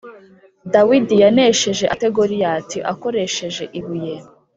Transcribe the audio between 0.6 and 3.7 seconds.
Dawidi yanesheje ate Goliyati, akoresheje